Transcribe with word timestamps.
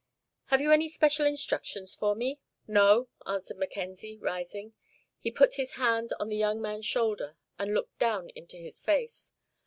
"Have 0.45 0.61
you 0.61 0.71
any 0.71 0.89
special 0.89 1.27
instructions 1.27 1.93
for 1.93 2.15
me?" 2.15 2.41
"No," 2.67 3.09
answered 3.27 3.57
Mackenzie, 3.59 4.17
rising. 4.17 4.73
He 5.19 5.29
put 5.29 5.53
his 5.61 5.73
hand 5.73 6.09
on 6.19 6.27
the 6.29 6.37
young 6.37 6.59
man's 6.59 6.87
shoulder 6.87 7.37
and 7.59 7.75
looked 7.75 7.99
down 7.99 8.31
into 8.31 8.57
his 8.57 8.79
face. 8.79 9.33